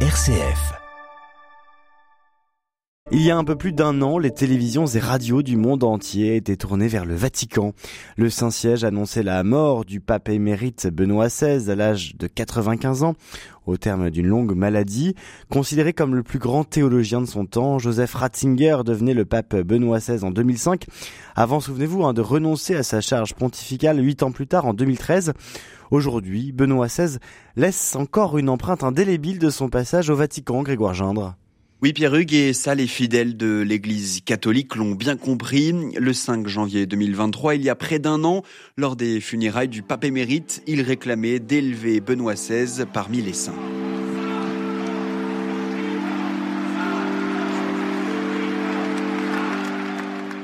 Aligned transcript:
RCF. 0.00 0.85
Il 3.12 3.22
y 3.22 3.30
a 3.30 3.36
un 3.36 3.44
peu 3.44 3.54
plus 3.54 3.72
d'un 3.72 4.02
an, 4.02 4.18
les 4.18 4.32
télévisions 4.32 4.84
et 4.86 4.98
radios 4.98 5.42
du 5.42 5.56
monde 5.56 5.84
entier 5.84 6.34
étaient 6.34 6.56
tournées 6.56 6.88
vers 6.88 7.04
le 7.04 7.14
Vatican. 7.14 7.72
Le 8.16 8.28
Saint-Siège 8.28 8.82
annonçait 8.82 9.22
la 9.22 9.44
mort 9.44 9.84
du 9.84 10.00
pape 10.00 10.28
émérite 10.28 10.88
Benoît 10.88 11.28
XVI 11.28 11.70
à 11.70 11.76
l'âge 11.76 12.16
de 12.16 12.26
95 12.26 13.04
ans, 13.04 13.14
au 13.64 13.76
terme 13.76 14.10
d'une 14.10 14.26
longue 14.26 14.56
maladie. 14.56 15.14
Considéré 15.48 15.92
comme 15.92 16.16
le 16.16 16.24
plus 16.24 16.40
grand 16.40 16.64
théologien 16.64 17.20
de 17.20 17.26
son 17.26 17.46
temps, 17.46 17.78
Joseph 17.78 18.12
Ratzinger 18.12 18.78
devenait 18.84 19.14
le 19.14 19.24
pape 19.24 19.54
Benoît 19.54 20.00
XVI 20.00 20.24
en 20.24 20.32
2005, 20.32 20.86
avant, 21.36 21.60
souvenez-vous, 21.60 22.04
hein, 22.04 22.12
de 22.12 22.22
renoncer 22.22 22.74
à 22.74 22.82
sa 22.82 23.00
charge 23.00 23.34
pontificale 23.34 24.04
huit 24.04 24.24
ans 24.24 24.32
plus 24.32 24.48
tard 24.48 24.66
en 24.66 24.74
2013. 24.74 25.32
Aujourd'hui, 25.92 26.50
Benoît 26.50 26.88
XVI 26.88 27.18
laisse 27.54 27.94
encore 27.94 28.36
une 28.36 28.48
empreinte 28.48 28.82
indélébile 28.82 29.38
de 29.38 29.50
son 29.50 29.68
passage 29.68 30.10
au 30.10 30.16
Vatican, 30.16 30.64
Grégoire 30.64 30.94
Gindre. 30.94 31.36
Oui, 31.82 31.92
Pierre 31.92 32.14
Hugues, 32.14 32.32
et 32.32 32.54
ça, 32.54 32.74
les 32.74 32.86
fidèles 32.86 33.36
de 33.36 33.60
l'Église 33.60 34.22
catholique 34.24 34.76
l'ont 34.76 34.94
bien 34.94 35.14
compris. 35.18 35.74
Le 35.94 36.12
5 36.14 36.48
janvier 36.48 36.86
2023, 36.86 37.56
il 37.56 37.62
y 37.64 37.68
a 37.68 37.74
près 37.74 37.98
d'un 37.98 38.24
an, 38.24 38.42
lors 38.78 38.96
des 38.96 39.20
funérailles 39.20 39.68
du 39.68 39.82
pape 39.82 40.04
émérite, 40.04 40.62
il 40.66 40.80
réclamait 40.80 41.38
d'élever 41.38 42.00
Benoît 42.00 42.32
XVI 42.32 42.86
parmi 42.90 43.20
les 43.20 43.34
saints. 43.34 43.52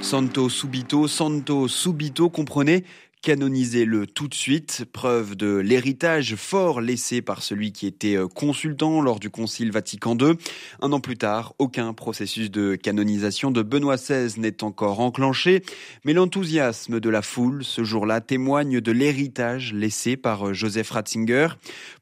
Santo 0.00 0.48
subito, 0.48 1.06
Santo 1.08 1.68
subito, 1.68 2.30
comprenez? 2.30 2.84
Canonisez-le 3.28 4.06
tout 4.06 4.26
de 4.26 4.32
suite, 4.32 4.86
preuve 4.90 5.36
de 5.36 5.56
l'héritage 5.56 6.34
fort 6.34 6.80
laissé 6.80 7.20
par 7.20 7.42
celui 7.42 7.72
qui 7.72 7.86
était 7.86 8.16
euh, 8.16 8.26
consultant 8.26 9.02
lors 9.02 9.20
du 9.20 9.28
Concile 9.28 9.70
Vatican 9.70 10.16
II. 10.16 10.32
Un 10.80 10.92
an 10.92 11.00
plus 11.00 11.18
tard, 11.18 11.52
aucun 11.58 11.92
processus 11.92 12.50
de 12.50 12.74
canonisation 12.74 13.50
de 13.50 13.60
Benoît 13.60 13.96
XVI 13.96 14.40
n'est 14.40 14.64
encore 14.64 15.00
enclenché, 15.00 15.62
mais 16.06 16.14
l'enthousiasme 16.14 17.00
de 17.00 17.10
la 17.10 17.20
foule 17.20 17.64
ce 17.64 17.84
jour-là 17.84 18.22
témoigne 18.22 18.80
de 18.80 18.92
l'héritage 18.92 19.74
laissé 19.74 20.16
par 20.16 20.48
euh, 20.48 20.52
Joseph 20.54 20.88
Ratzinger. 20.88 21.48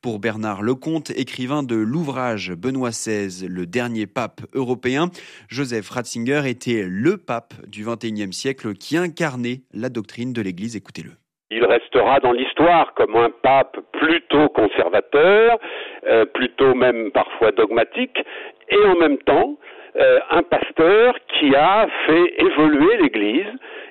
Pour 0.02 0.20
Bernard 0.20 0.62
Lecomte, 0.62 1.10
écrivain 1.10 1.64
de 1.64 1.74
l'ouvrage 1.74 2.52
Benoît 2.52 2.90
XVI, 2.90 3.48
le 3.48 3.66
dernier 3.66 4.06
pape 4.06 4.42
européen, 4.52 5.10
Joseph 5.48 5.90
Ratzinger 5.90 6.42
était 6.48 6.84
le 6.86 7.16
pape 7.16 7.54
du 7.66 7.84
XXIe 7.84 8.32
siècle 8.32 8.74
qui 8.74 8.96
incarnait 8.96 9.62
la 9.72 9.88
doctrine 9.88 10.32
de 10.32 10.40
l'Église. 10.40 10.76
Écoutez 10.76 11.02
il 11.50 11.64
restera 11.64 12.20
dans 12.20 12.32
l'histoire 12.32 12.92
comme 12.94 13.16
un 13.16 13.30
pape 13.30 13.78
plutôt 13.92 14.48
conservateur, 14.48 15.58
euh, 16.06 16.24
plutôt 16.24 16.74
même 16.74 17.10
parfois 17.12 17.52
dogmatique, 17.52 18.18
et 18.68 18.84
en 18.86 18.96
même 18.96 19.18
temps 19.18 19.56
euh, 19.98 20.18
un 20.30 20.42
pasteur 20.42 21.14
qui 21.28 21.54
a 21.54 21.86
fait 22.06 22.34
évoluer 22.38 22.96
l'Église 22.98 23.46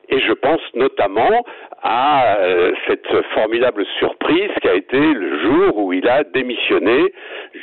et 0.10 0.20
je 0.20 0.34
pense 0.34 0.62
notamment 0.76 1.44
à 1.82 2.38
euh, 2.38 2.74
cette 2.88 3.08
formidable 3.34 3.86
surprise 4.00 4.52
qui 4.62 4.68
a 4.68 4.74
été 4.74 5.00
le 5.00 5.40
jour 5.42 5.78
où 5.78 5.94
il 5.94 6.08
a 6.08 6.24
démissionné, 6.24 7.14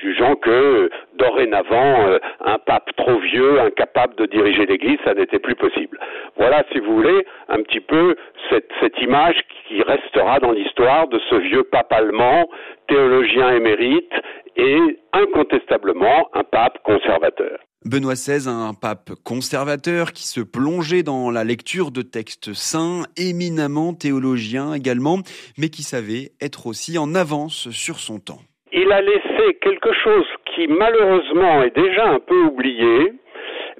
jugeant 0.02 0.34
que 0.36 0.90
dorénavant 1.14 2.08
euh, 2.08 2.18
un 2.44 2.58
pape 2.58 2.90
trop 2.96 3.18
vieux, 3.18 3.60
incapable 3.60 4.14
de 4.16 4.26
diriger 4.26 4.66
l'Église, 4.66 4.98
ça 5.04 5.14
n'était 5.14 5.38
plus 5.38 5.54
possible. 5.54 5.98
Voilà, 6.36 6.64
si 6.72 6.80
vous 6.80 6.94
voulez, 6.96 7.27
un 7.48 7.62
petit 7.62 7.80
peu 7.80 8.16
cette, 8.50 8.70
cette 8.80 9.00
image 9.00 9.40
qui 9.68 9.82
restera 9.82 10.38
dans 10.40 10.52
l'histoire 10.52 11.08
de 11.08 11.18
ce 11.30 11.36
vieux 11.36 11.64
pape 11.64 11.92
allemand, 11.92 12.48
théologien 12.88 13.54
émérite 13.54 14.12
et 14.56 14.98
incontestablement 15.12 16.28
un 16.34 16.44
pape 16.44 16.78
conservateur. 16.82 17.58
Benoît 17.84 18.14
XVI, 18.14 18.48
un 18.48 18.75
pape 18.75 19.11
conservateur 19.25 20.12
qui 20.12 20.28
se 20.28 20.41
plongeait 20.41 21.02
dans 21.02 21.30
la 21.30 21.42
lecture 21.42 21.91
de 21.91 22.02
textes 22.02 22.52
saints, 22.52 23.02
éminemment 23.17 23.92
théologiens 23.92 24.73
également, 24.74 25.18
mais 25.58 25.68
qui 25.68 25.83
savait 25.83 26.30
être 26.40 26.68
aussi 26.68 26.96
en 26.96 27.14
avance 27.14 27.70
sur 27.70 27.96
son 27.96 28.20
temps. 28.20 28.39
Il 28.73 28.90
a 28.92 29.01
laissé 29.01 29.58
quelque 29.61 29.92
chose 30.05 30.27
qui 30.55 30.68
malheureusement 30.68 31.62
est 31.64 31.74
déjà 31.74 32.08
un 32.08 32.20
peu 32.20 32.45
oublié, 32.45 33.12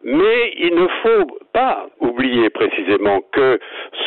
mais 0.03 0.53
il 0.59 0.75
ne 0.75 0.89
faut 1.03 1.39
pas 1.53 1.89
oublier 2.01 2.51
précisément 2.51 3.21
que 3.33 3.61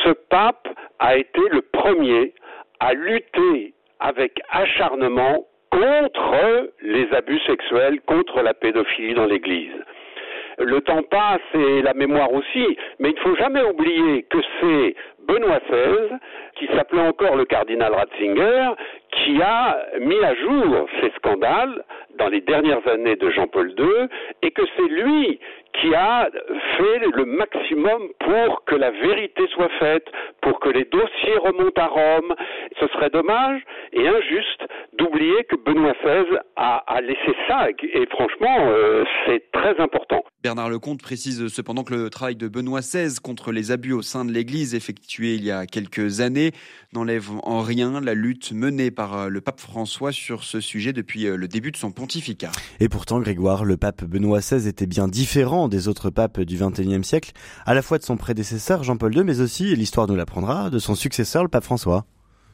ce 0.03 0.09
pape 0.29 0.67
a 0.99 1.17
été 1.17 1.41
le 1.51 1.61
premier 1.61 2.33
à 2.79 2.93
lutter 2.93 3.73
avec 3.99 4.33
acharnement 4.49 5.47
contre 5.75 6.69
les 6.81 7.07
abus 7.13 7.39
sexuels, 7.39 7.99
contre 8.05 8.41
la 8.41 8.53
pédophilie 8.53 9.13
dans 9.13 9.25
l'Église. 9.25 9.75
Le 10.57 10.79
temps 10.79 11.03
passe 11.03 11.41
et 11.53 11.81
la 11.81 11.93
mémoire 11.93 12.31
aussi, 12.31 12.77
mais 12.99 13.09
il 13.09 13.15
ne 13.15 13.19
faut 13.19 13.35
jamais 13.35 13.61
oublier 13.61 14.23
que 14.23 14.37
c'est 14.61 14.95
Benoît 15.27 15.59
XVI, 15.69 16.15
qui 16.55 16.67
s'appelait 16.67 17.01
encore 17.01 17.35
le 17.35 17.43
cardinal 17.43 17.93
Ratzinger, 17.93 18.69
qui 19.23 19.41
a 19.41 19.77
mis 19.99 20.23
à 20.23 20.35
jour 20.35 20.87
ces 21.01 21.11
scandales 21.17 21.83
dans 22.17 22.27
les 22.27 22.41
dernières 22.41 22.85
années 22.87 23.15
de 23.15 23.29
Jean-Paul 23.29 23.73
II, 23.77 24.07
et 24.41 24.51
que 24.51 24.61
c'est 24.75 24.89
lui 24.89 25.39
qui 25.81 25.93
a 25.93 26.29
fait 26.77 26.99
le 27.13 27.25
maximum 27.25 28.09
pour 28.19 28.63
que 28.65 28.75
la 28.75 28.91
vérité 28.91 29.43
soit 29.53 29.69
faite, 29.79 30.05
pour 30.41 30.59
que 30.59 30.69
les 30.69 30.85
dossiers 30.85 31.37
remontent 31.43 31.81
à 31.81 31.87
Rome. 31.87 32.33
Ce 32.79 32.87
serait 32.87 33.09
dommage 33.09 33.61
et 33.91 34.07
injuste 34.07 34.63
d'oublier 34.93 35.43
que 35.49 35.55
Benoît 35.57 35.93
XVI 36.03 36.37
a, 36.55 37.01
laissé 37.01 37.35
ça, 37.47 37.67
et 37.69 38.05
franchement, 38.09 38.57
euh, 38.69 39.03
c'est 39.25 39.51
très 39.51 39.77
important. 39.81 40.23
Bernard 40.43 40.69
Lecomte 40.69 41.01
précise 41.01 41.47
cependant 41.47 41.83
que 41.83 41.93
le 41.93 42.09
travail 42.09 42.35
de 42.35 42.47
Benoît 42.47 42.79
XVI 42.79 43.19
contre 43.21 43.51
les 43.51 43.71
abus 43.71 43.93
au 43.93 44.01
sein 44.01 44.23
de 44.25 44.31
l'Église 44.31 44.75
effectué 44.75 45.33
il 45.33 45.43
y 45.43 45.51
a 45.51 45.65
quelques 45.65 46.21
années 46.21 46.51
n'enlève 46.93 47.29
en 47.43 47.61
rien 47.61 47.99
la 47.99 48.13
lutte 48.13 48.51
menée 48.53 48.91
par 48.91 49.04
euh, 49.13 49.27
le 49.29 49.41
pape 49.41 49.59
François 49.59 50.11
sur 50.11 50.43
ce 50.43 50.59
sujet 50.59 50.93
depuis 50.93 51.27
euh, 51.27 51.35
le 51.35 51.47
début 51.47 51.71
de 51.71 51.77
son 51.77 51.91
pontificat. 51.91 52.51
Et 52.79 52.89
pourtant, 52.89 53.19
Grégoire, 53.19 53.63
le 53.63 53.77
pape 53.77 54.03
Benoît 54.03 54.39
XVI 54.39 54.67
était 54.67 54.87
bien 54.87 55.07
différent 55.07 55.67
des 55.67 55.87
autres 55.87 56.09
papes 56.09 56.41
du 56.41 56.57
XXIe 56.57 57.03
siècle, 57.03 57.31
à 57.65 57.73
la 57.73 57.81
fois 57.81 57.97
de 57.97 58.03
son 58.03 58.17
prédécesseur 58.17 58.83
Jean-Paul 58.83 59.15
II, 59.15 59.23
mais 59.23 59.41
aussi, 59.41 59.75
l'histoire 59.75 60.07
nous 60.07 60.15
l'apprendra, 60.15 60.69
de 60.69 60.79
son 60.79 60.95
successeur, 60.95 61.43
le 61.43 61.49
pape 61.49 61.63
François. 61.63 62.05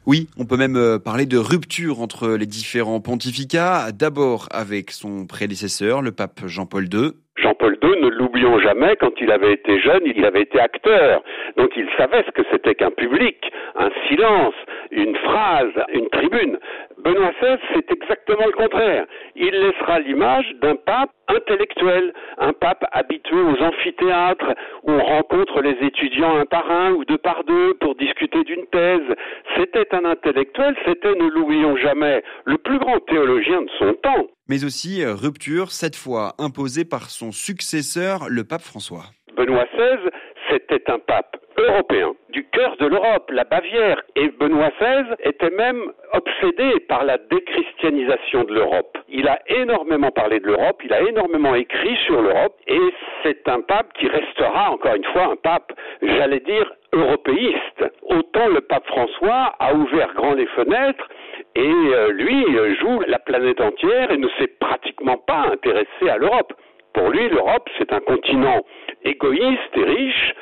Oui, 0.04 0.26
on 0.36 0.44
peut 0.46 0.56
même 0.56 0.74
euh, 0.74 0.98
parler 0.98 1.26
de 1.26 1.38
rupture 1.38 2.00
entre 2.00 2.30
les 2.30 2.46
différents 2.46 3.00
pontificats, 3.00 3.92
d'abord 3.92 4.48
avec 4.50 4.90
son 4.90 5.26
prédécesseur, 5.26 6.02
le 6.02 6.10
pape 6.10 6.40
Jean-Paul 6.44 6.88
II. 6.92 7.12
Jean-Paul 7.36 7.78
II, 7.80 8.02
ne 8.02 8.08
l'oublions 8.08 8.58
jamais, 8.58 8.96
quand 8.96 9.12
il 9.20 9.30
avait 9.30 9.52
été 9.52 9.80
jeune, 9.80 10.02
il 10.04 10.24
avait 10.24 10.42
été 10.42 10.58
acteur. 10.58 11.22
Donc 11.56 11.70
il 11.76 11.86
savait 11.96 12.24
ce 12.26 12.32
que 12.32 12.42
c'était 12.50 12.74
qu'un 12.74 12.90
public, 12.90 13.36
un 13.76 13.90
silence, 14.08 14.54
une 14.90 15.14
phrase, 15.16 15.72
une 15.94 16.08
tribune. 16.10 16.58
Benoît 17.04 17.32
XVI, 17.40 17.58
c'est 17.74 17.90
exactement 17.90 18.46
le 18.46 18.52
contraire. 18.52 19.06
Il 19.34 19.50
laissera 19.50 19.98
l'image 19.98 20.46
d'un 20.60 20.76
pape 20.76 21.10
intellectuel, 21.26 22.12
un 22.38 22.52
pape 22.52 22.84
habitué 22.92 23.40
aux 23.40 23.60
amphithéâtres 23.60 24.54
où 24.84 24.92
on 24.92 25.02
rencontre 25.02 25.62
les 25.62 25.76
étudiants 25.84 26.36
un 26.36 26.44
par 26.44 26.70
un 26.70 26.92
ou 26.92 27.04
deux 27.04 27.18
par 27.18 27.42
deux 27.42 27.74
pour 27.80 27.96
discuter 27.96 28.44
d'une 28.44 28.66
thèse. 28.66 29.16
C'était 29.56 29.92
un 29.92 30.04
intellectuel, 30.04 30.76
c'était, 30.86 31.14
ne 31.14 31.28
l'oublions 31.28 31.76
jamais, 31.76 32.22
le 32.44 32.58
plus 32.58 32.78
grand 32.78 33.00
théologien 33.00 33.62
de 33.62 33.70
son 33.78 33.94
temps. 33.94 34.26
Mais 34.48 34.64
aussi 34.64 35.02
euh, 35.02 35.14
rupture, 35.14 35.72
cette 35.72 35.96
fois 35.96 36.34
imposée 36.38 36.84
par 36.84 37.10
son 37.10 37.32
successeur, 37.32 38.28
le 38.28 38.44
pape 38.44 38.62
François. 38.62 39.06
Benoît 39.36 39.64
XVI, 39.74 40.08
c'était 40.50 40.88
un 40.88 41.00
pape 41.00 41.36
européen, 41.62 42.12
du 42.30 42.44
cœur 42.48 42.76
de 42.78 42.86
l'Europe, 42.86 43.30
la 43.30 43.44
Bavière. 43.44 44.02
Et 44.16 44.28
Benoît 44.28 44.70
XVI 44.80 45.14
était 45.24 45.50
même 45.50 45.92
obsédé 46.12 46.80
par 46.88 47.04
la 47.04 47.18
déchristianisation 47.18 48.44
de 48.44 48.54
l'Europe. 48.54 48.98
Il 49.08 49.28
a 49.28 49.38
énormément 49.48 50.10
parlé 50.10 50.40
de 50.40 50.46
l'Europe, 50.46 50.80
il 50.84 50.92
a 50.92 51.02
énormément 51.02 51.54
écrit 51.54 51.96
sur 52.06 52.20
l'Europe, 52.20 52.56
et 52.66 52.80
c'est 53.22 53.48
un 53.48 53.60
pape 53.60 53.92
qui 53.94 54.08
restera, 54.08 54.70
encore 54.72 54.94
une 54.94 55.04
fois, 55.04 55.32
un 55.32 55.36
pape, 55.36 55.72
j'allais 56.02 56.40
dire, 56.40 56.72
européiste. 56.92 57.84
Autant 58.02 58.48
le 58.48 58.60
pape 58.60 58.86
François 58.86 59.54
a 59.58 59.74
ouvert 59.74 60.12
grand 60.14 60.34
les 60.34 60.46
fenêtres, 60.46 61.08
et 61.54 61.60
euh, 61.60 62.12
lui 62.12 62.44
joue 62.80 63.00
la 63.06 63.18
planète 63.18 63.60
entière 63.60 64.10
et 64.10 64.16
ne 64.16 64.28
s'est 64.38 64.52
pratiquement 64.60 65.16
pas 65.18 65.48
intéressé 65.52 66.08
à 66.08 66.16
l'Europe. 66.16 66.52
Pour 66.92 67.08
lui, 67.08 67.28
l'Europe, 67.28 67.68
c'est 67.78 67.92
un 67.92 68.00
continent 68.00 68.62
égoïste 69.04 69.76
et 69.76 69.84
riche, 69.84 70.34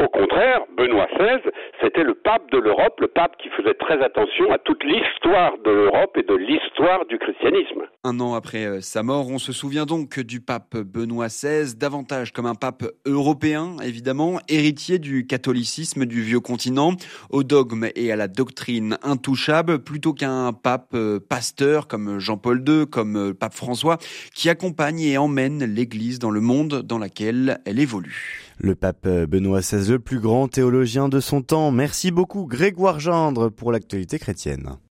au 0.00 0.08
contraire, 0.08 0.60
Benoît 0.76 1.06
XVI, 1.14 1.50
c'était 1.82 2.02
le 2.02 2.14
pape 2.14 2.50
de 2.50 2.58
l'Europe, 2.58 2.98
le 3.00 3.08
pape 3.08 3.36
qui 3.36 3.50
faisait 3.50 3.74
très 3.74 4.02
attention 4.02 4.50
à 4.50 4.58
toute 4.58 4.82
l'histoire 4.82 5.52
de 5.64 5.70
l'Europe 5.70 6.16
et 6.16 6.22
de 6.22 6.34
l'histoire 6.34 7.04
du 7.06 7.18
christianisme. 7.18 7.82
Un 8.04 8.18
an 8.20 8.34
après 8.34 8.64
euh, 8.64 8.80
sa 8.80 9.02
mort, 9.02 9.28
on 9.28 9.38
se 9.38 9.52
souvient 9.52 9.84
donc 9.84 10.18
du 10.20 10.40
pape 10.40 10.76
Benoît 10.76 11.26
XVI, 11.26 11.76
davantage 11.76 12.32
comme 12.32 12.46
un 12.46 12.54
pape 12.54 12.84
européen, 13.04 13.76
évidemment, 13.84 14.38
héritier 14.48 14.98
du 14.98 15.26
catholicisme 15.26 16.06
du 16.06 16.22
vieux 16.22 16.40
continent, 16.40 16.92
au 17.28 17.42
dogme 17.42 17.88
et 17.94 18.10
à 18.10 18.16
la 18.16 18.28
doctrine 18.28 18.96
intouchable, 19.02 19.80
plutôt 19.84 20.14
qu'un 20.14 20.54
pape 20.54 20.94
euh, 20.94 21.20
pasteur 21.20 21.88
comme 21.88 22.18
Jean-Paul 22.18 22.64
II, 22.66 22.86
comme 22.86 23.16
euh, 23.16 23.34
pape 23.34 23.54
François, 23.54 23.98
qui 24.34 24.48
accompagne 24.48 25.00
et 25.00 25.18
emmène 25.18 25.62
l'Église 25.64 26.18
dans 26.18 26.30
le 26.30 26.40
monde 26.40 26.82
dans 26.82 26.98
lequel 26.98 27.60
elle 27.66 27.78
évolue. 27.78 28.49
Le 28.62 28.74
pape 28.74 29.08
Benoît 29.08 29.60
XVI, 29.60 29.92
le 29.92 29.98
plus 29.98 30.20
grand 30.20 30.46
théologien 30.46 31.08
de 31.08 31.18
son 31.18 31.40
temps. 31.40 31.70
Merci 31.70 32.10
beaucoup 32.10 32.44
Grégoire 32.44 33.00
Gendre 33.00 33.48
pour 33.48 33.72
l'actualité 33.72 34.18
chrétienne. 34.18 34.76